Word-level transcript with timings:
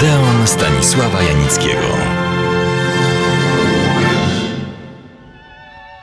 Odeon 0.00 0.46
Stanisława 0.46 1.22
Janickiego. 1.22 1.86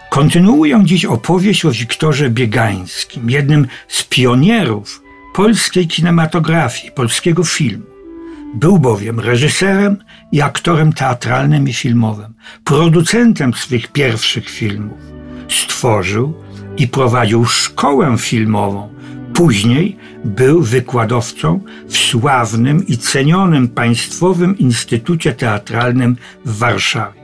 Kontynuuję 0.09 0.81
dziś 0.85 1.05
opowieść 1.05 1.65
o 1.65 1.71
Wiktorze 1.71 2.29
Biegańskim, 2.29 3.29
jednym 3.29 3.67
z 3.87 4.03
pionierów 4.03 5.01
polskiej 5.33 5.87
kinematografii, 5.87 6.91
polskiego 6.91 7.43
filmu. 7.43 7.85
Był 8.53 8.79
bowiem 8.79 9.19
reżyserem 9.19 9.97
i 10.31 10.41
aktorem 10.41 10.93
teatralnym 10.93 11.67
i 11.67 11.73
filmowym, 11.73 12.33
producentem 12.63 13.53
swych 13.53 13.87
pierwszych 13.87 14.49
filmów. 14.49 14.97
Stworzył 15.49 16.33
i 16.77 16.87
prowadził 16.87 17.45
szkołę 17.45 18.15
filmową. 18.17 18.89
Później 19.37 19.97
był 20.25 20.61
wykładowcą 20.61 21.59
w 21.87 21.97
sławnym 21.97 22.87
i 22.87 22.97
cenionym 22.97 23.67
Państwowym 23.67 24.57
Instytucie 24.57 25.33
Teatralnym 25.33 26.15
w 26.45 26.57
Warszawie. 26.57 27.21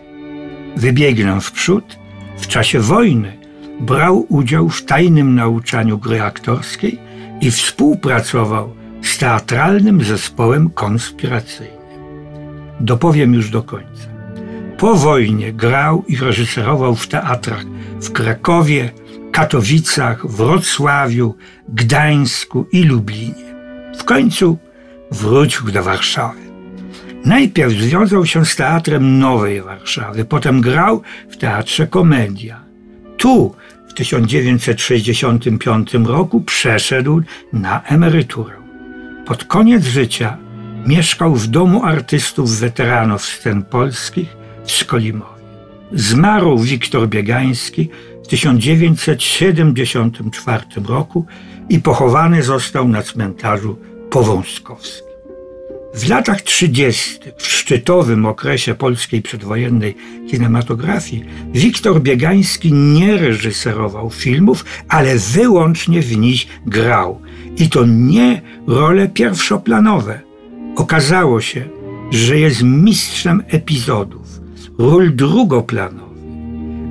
Wybiegnę 0.78 1.42
w 1.42 1.52
przód. 1.52 1.98
W 2.38 2.48
czasie 2.48 2.80
wojny 2.80 3.38
brał 3.80 4.26
udział 4.30 4.70
w 4.70 4.86
tajnym 4.86 5.36
nauczaniu 5.36 5.98
gry 5.98 6.22
aktorskiej 6.22 7.00
i 7.42 7.52
współpracował 7.52 8.76
z 9.02 9.18
teatralnym 9.18 10.04
zespołem 10.04 10.70
konspiracyjnym. 10.70 11.78
Dopowiem 12.80 13.34
już 13.34 13.50
do 13.50 13.64
końca. 13.64 14.08
Po 14.78 14.96
wojnie 14.96 15.54
grał 15.54 16.04
i 16.08 16.18
reżyserował 16.18 16.96
w 16.96 17.08
teatrach 17.08 17.66
w 18.02 18.12
Krakowie, 18.12 18.92
Katowicach, 19.34 20.28
Wrocławiu, 20.28 21.36
Gdańsku 21.70 22.68
i 22.72 22.84
Lublinie. 22.84 23.54
W 23.98 24.04
końcu 24.04 24.58
wrócił 25.12 25.72
do 25.72 25.84
Warszawy. 25.84 26.40
Najpierw 27.26 27.74
związał 27.74 28.26
się 28.26 28.46
z 28.46 28.56
Teatrem 28.56 29.20
Nowej 29.20 29.62
Warszawy, 29.62 30.26
potem 30.26 30.62
grał 30.62 31.02
w 31.30 31.38
Teatrze 31.38 31.88
Komedia. 31.88 32.64
Tu 33.18 33.56
w 33.88 33.94
1965 33.94 35.94
roku 35.94 36.42
przeszedł 36.42 37.22
na 37.54 37.84
emeryturę. 37.84 38.56
Pod 39.26 39.44
koniec 39.44 39.86
życia 39.86 40.38
mieszkał 40.86 41.36
w 41.36 41.48
Domu 41.48 41.84
Artystów 41.84 42.60
Weteranów 42.60 43.26
Scen 43.26 43.64
Polskich 43.64 44.38
w 44.66 44.72
Skolimowie. 44.72 45.34
Zmarł 45.92 46.60
Wiktor 46.60 47.08
Biegański 47.08 47.90
w 48.24 48.28
1974 48.28 50.64
roku 50.88 51.26
i 51.70 51.80
pochowany 51.80 52.44
został 52.44 52.88
na 52.88 53.02
cmentarzu 53.02 53.78
Powązkowskim. 54.10 55.14
W 55.94 56.10
latach 56.10 56.42
30., 56.42 57.20
w 57.38 57.48
szczytowym 57.48 58.26
okresie 58.26 58.76
polskiej 58.76 59.22
przedwojennej 59.22 59.96
kinematografii, 60.30 61.26
Wiktor 61.54 62.02
Biegański 62.02 62.74
nie 62.74 63.18
reżyserował 63.18 64.10
filmów, 64.10 64.66
ale 64.90 65.18
wyłącznie 65.18 66.02
w 66.02 66.18
nich 66.18 66.48
grał. 66.66 67.22
I 67.58 67.70
to 67.70 67.86
nie 67.86 68.42
role 68.68 69.08
pierwszoplanowe. 69.08 70.22
Okazało 70.76 71.42
się, 71.42 71.70
że 72.12 72.40
jest 72.40 72.64
mistrzem 72.64 73.44
epizodów, 73.48 74.28
ról 74.78 75.16
drugoplanowych, 75.16 76.13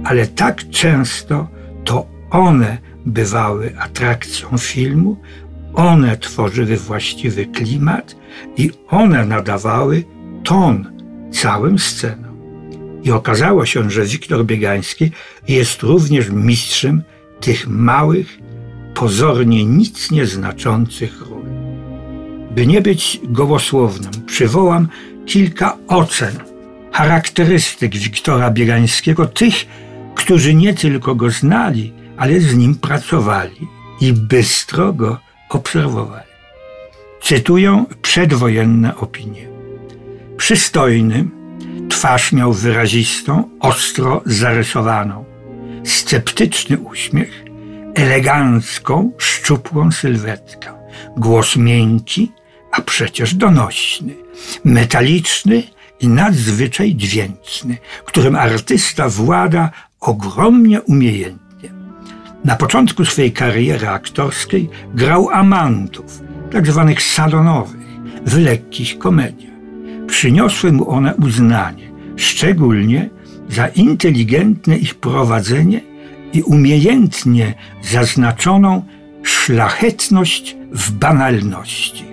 ale 0.04 0.26
tak 0.26 0.70
często 0.70 1.48
to 1.84 2.06
one 2.30 2.78
bywały 3.06 3.78
atrakcją 3.78 4.58
filmu, 4.58 5.16
one 5.74 6.16
tworzyły 6.16 6.76
właściwy 6.76 7.46
klimat 7.46 8.16
i 8.56 8.70
one 8.88 9.26
nadawały 9.26 10.04
ton 10.44 10.92
całym 11.32 11.78
scenom. 11.78 12.32
I 13.02 13.10
okazało 13.10 13.66
się, 13.66 13.90
że 13.90 14.04
Wiktor 14.04 14.44
Biegański 14.44 15.10
jest 15.48 15.82
również 15.82 16.30
mistrzem 16.30 17.02
tych 17.40 17.68
małych, 17.68 18.38
pozornie 18.94 19.64
nic 19.64 20.10
nieznaczących 20.10 21.20
ról. 21.20 21.42
By 22.54 22.66
nie 22.66 22.80
być 22.80 23.20
gołosłownym, 23.24 24.12
przywołam 24.26 24.88
kilka 25.26 25.76
ocen, 25.88 26.34
charakterystyk 26.92 27.96
Wiktora 27.96 28.50
Biegańskiego, 28.50 29.26
tych, 29.26 29.54
którzy 30.22 30.54
nie 30.54 30.74
tylko 30.74 31.14
go 31.14 31.30
znali, 31.30 31.92
ale 32.16 32.40
z 32.40 32.54
nim 32.56 32.74
pracowali 32.74 33.68
i 34.00 34.12
bystro 34.12 34.92
go 34.92 35.18
obserwowali. 35.48 36.32
Cytuję 37.22 37.84
przedwojenne 38.02 38.96
opinie. 38.96 39.48
Przystojny, 40.36 41.24
twarz 41.88 42.32
miał 42.32 42.52
wyrazistą, 42.52 43.48
ostro 43.60 44.22
zarysowaną, 44.26 45.24
sceptyczny 45.84 46.78
uśmiech, 46.78 47.44
elegancką, 47.94 49.12
szczupłą 49.18 49.92
sylwetkę, 49.92 50.72
głos 51.16 51.56
miękki, 51.56 52.32
a 52.72 52.82
przecież 52.82 53.34
donośny, 53.34 54.14
metaliczny 54.64 55.62
i 56.02 56.08
nadzwyczaj 56.08 56.94
dźwięczny, 56.94 57.76
którym 58.04 58.36
artysta 58.36 59.08
włada 59.08 59.70
ogromnie 60.00 60.82
umiejętnie. 60.82 61.70
Na 62.44 62.56
początku 62.56 63.04
swojej 63.04 63.32
kariery 63.32 63.88
aktorskiej 63.88 64.70
grał 64.94 65.30
amantów, 65.30 66.20
tak 66.52 66.66
zwanych 66.66 67.02
salonowych, 67.02 67.86
w 68.26 68.38
lekkich 68.38 68.98
komediach. 68.98 69.52
Przyniosły 70.06 70.72
mu 70.72 70.90
one 70.90 71.14
uznanie, 71.14 71.92
szczególnie 72.16 73.10
za 73.48 73.68
inteligentne 73.68 74.76
ich 74.76 74.94
prowadzenie 74.94 75.80
i 76.32 76.42
umiejętnie 76.42 77.54
zaznaczoną 77.82 78.82
szlachetność 79.22 80.56
w 80.72 80.90
banalności. 80.90 82.11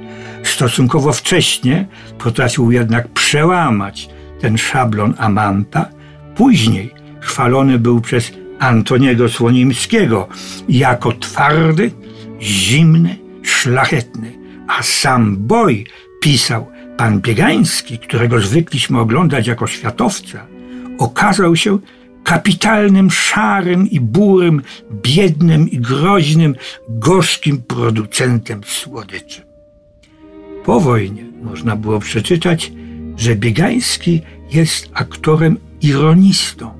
Stosunkowo 0.49 1.13
wcześnie 1.13 1.87
potrafił 2.17 2.71
jednak 2.71 3.07
przełamać 3.07 4.09
ten 4.41 4.57
szablon 4.57 5.13
Amanta. 5.17 5.89
Później 6.35 6.93
chwalony 7.19 7.79
był 7.79 8.01
przez 8.01 8.31
Antoniego 8.59 9.29
Słonimskiego 9.29 10.27
jako 10.69 11.11
twardy, 11.11 11.91
zimny, 12.41 13.17
szlachetny. 13.43 14.39
A 14.67 14.83
sam 14.83 15.37
boj 15.37 15.85
pisał 16.21 16.71
pan 16.97 17.21
Biegański, 17.21 17.99
którego 17.99 18.41
zwykliśmy 18.41 18.99
oglądać 18.99 19.47
jako 19.47 19.67
światowca, 19.67 20.47
okazał 20.97 21.55
się 21.55 21.79
kapitalnym, 22.23 23.11
szarym 23.11 23.89
i 23.89 23.99
burym, 23.99 24.61
biednym 24.91 25.71
i 25.71 25.77
groźnym, 25.77 26.55
gorzkim 26.89 27.61
producentem 27.61 28.61
słodyczy. 28.65 29.48
Po 30.65 30.79
wojnie 30.79 31.23
można 31.43 31.75
było 31.75 31.99
przeczytać, 31.99 32.71
że 33.17 33.35
Biegański 33.35 34.21
jest 34.51 34.89
aktorem 34.93 35.57
ironistą, 35.81 36.71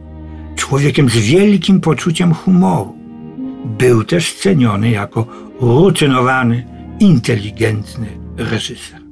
człowiekiem 0.56 1.09
z 1.09 1.17
wielkim 1.17 1.81
poczuciem 1.81 2.34
humoru. 2.34 2.95
Był 3.66 4.03
też 4.03 4.34
ceniony 4.34 4.89
jako 4.89 5.25
rutynowany, 5.62 6.66
inteligentny 7.00 8.07
reżyser. 8.38 9.08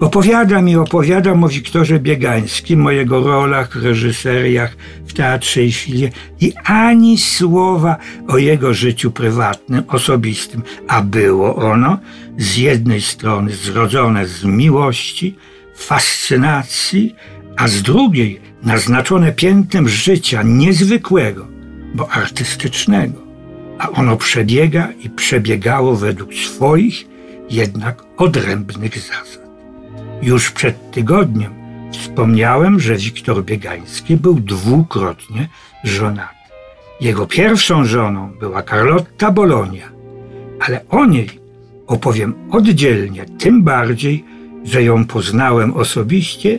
Opowiadam 0.00 0.68
i 0.68 0.76
opowiadam 0.76 1.44
o 1.44 1.48
Wiktorze 1.48 1.98
Biegańskim, 1.98 2.86
o 2.86 2.90
jego 2.90 3.20
rolach, 3.20 3.82
reżyseriach 3.82 4.76
w 5.06 5.12
teatrze 5.12 5.62
i 5.62 5.72
filmie 5.72 6.10
i 6.40 6.52
ani 6.64 7.18
słowa 7.18 7.96
o 8.28 8.38
jego 8.38 8.74
życiu 8.74 9.10
prywatnym, 9.10 9.82
osobistym, 9.88 10.62
a 10.88 11.02
było 11.02 11.56
ono 11.56 11.98
z 12.38 12.56
jednej 12.56 13.00
strony 13.00 13.52
zrodzone 13.52 14.26
z 14.26 14.44
miłości, 14.44 15.36
fascynacji, 15.76 17.14
a 17.56 17.68
z 17.68 17.82
drugiej 17.82 18.40
naznaczone 18.62 19.32
piętnem 19.32 19.88
życia 19.88 20.42
niezwykłego, 20.42 21.46
bo 21.94 22.10
artystycznego, 22.10 23.18
a 23.78 23.90
ono 23.90 24.16
przebiega 24.16 24.88
i 25.04 25.10
przebiegało 25.10 25.96
według 25.96 26.34
swoich, 26.34 27.06
jednak 27.50 28.02
odrębnych 28.16 28.98
zasad. 28.98 29.49
Już 30.22 30.50
przed 30.50 30.90
tygodniem 30.90 31.52
wspomniałem, 31.92 32.80
że 32.80 32.96
Wiktor 32.96 33.44
Biegański 33.44 34.16
był 34.16 34.34
dwukrotnie 34.34 35.48
żonaty. 35.84 36.34
Jego 37.00 37.26
pierwszą 37.26 37.84
żoną 37.84 38.30
była 38.40 38.62
Carlotta 38.62 39.30
Bolonia, 39.30 39.88
ale 40.60 40.80
o 40.88 41.06
niej 41.06 41.30
opowiem 41.86 42.34
oddzielnie, 42.50 43.26
tym 43.38 43.62
bardziej, 43.62 44.24
że 44.64 44.82
ją 44.82 45.04
poznałem 45.04 45.74
osobiście 45.74 46.58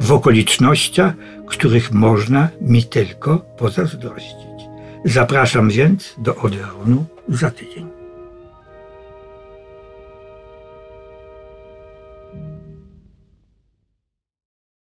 w 0.00 0.12
okolicznościach, 0.12 1.14
których 1.46 1.92
można 1.92 2.48
mi 2.60 2.84
tylko 2.84 3.38
pozazdrościć. 3.38 4.52
Zapraszam 5.04 5.70
więc 5.70 6.14
do 6.18 6.36
Odeonu 6.36 7.04
za 7.28 7.50
tydzień. 7.50 8.01